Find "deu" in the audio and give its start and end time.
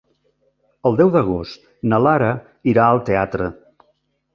1.01-1.11